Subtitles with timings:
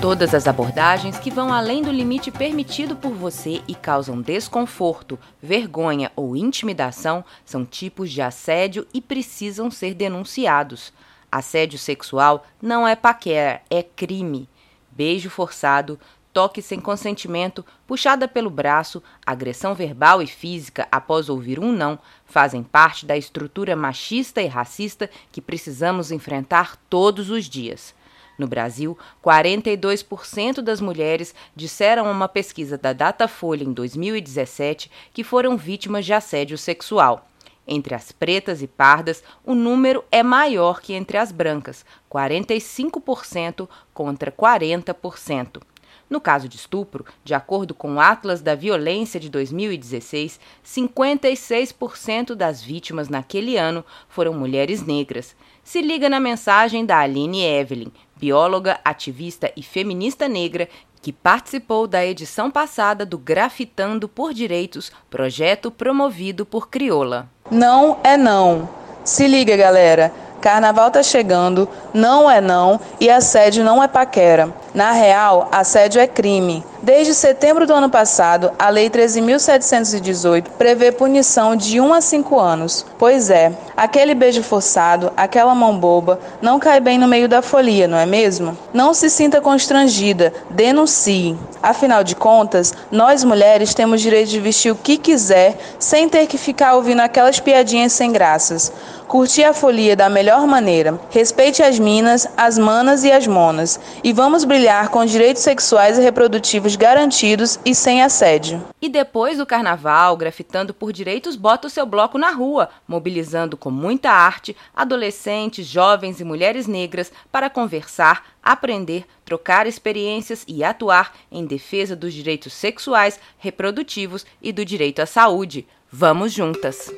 [0.07, 6.13] todas as abordagens que vão além do limite permitido por você e causam desconforto, vergonha
[6.15, 10.93] ou intimidação são tipos de assédio e precisam ser denunciados.
[11.29, 14.47] Assédio sexual não é paquera, é crime.
[14.89, 15.99] Beijo forçado,
[16.31, 22.63] toque sem consentimento, puxada pelo braço, agressão verbal e física após ouvir um não fazem
[22.63, 27.93] parte da estrutura machista e racista que precisamos enfrentar todos os dias.
[28.37, 35.57] No Brasil, 42% das mulheres disseram a uma pesquisa da Datafolha em 2017 que foram
[35.57, 37.27] vítimas de assédio sexual.
[37.67, 44.31] Entre as pretas e pardas, o número é maior que entre as brancas, 45% contra
[44.31, 45.61] 40%.
[46.09, 52.61] No caso de estupro, de acordo com o Atlas da Violência de 2016, 56% das
[52.61, 55.35] vítimas naquele ano foram mulheres negras.
[55.63, 60.69] Se liga na mensagem da Aline Evelyn, bióloga, ativista e feminista negra,
[61.01, 67.29] que participou da edição passada do Grafitando por Direitos, projeto promovido por Crioula.
[67.51, 68.69] Não é não.
[69.03, 70.11] Se liga, galera.
[70.41, 74.53] Carnaval tá chegando, não é não e assédio não é paquera.
[74.77, 76.63] Na real, assédio é crime.
[76.83, 82.85] Desde setembro do ano passado, a Lei 13.718 prevê punição de 1 a 5 anos.
[82.99, 87.87] Pois é, aquele beijo forçado, aquela mão boba, não cai bem no meio da folia,
[87.87, 88.55] não é mesmo?
[88.71, 91.35] Não se sinta constrangida, denuncie.
[91.61, 96.37] Afinal de contas, nós mulheres temos direito de vestir o que quiser sem ter que
[96.37, 98.71] ficar ouvindo aquelas piadinhas sem graças.
[99.07, 100.99] Curtir a folia da melhor maneira.
[101.09, 103.79] Respeite as minas, as manas e as monas.
[104.03, 108.61] E vamos brilhar com direitos sexuais e reprodutivos garantidos e sem assédio.
[108.81, 113.71] E depois do carnaval, grafitando por direitos, bota o seu bloco na rua, mobilizando com
[113.71, 121.45] muita arte adolescentes, jovens e mulheres negras para conversar, aprender, trocar experiências e atuar em
[121.45, 125.65] defesa dos direitos sexuais, reprodutivos e do direito à saúde.
[125.89, 126.91] Vamos juntas!